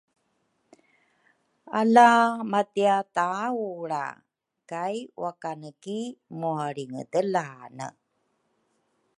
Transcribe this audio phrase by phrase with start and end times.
[1.79, 2.09] ala
[2.51, 4.05] matia taulra
[4.71, 5.99] kai wakane ki
[6.39, 7.87] mualringedelane.